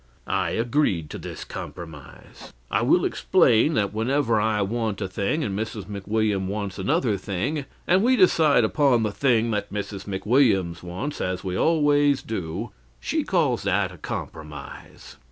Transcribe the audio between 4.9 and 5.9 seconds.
a thing, and Mrs.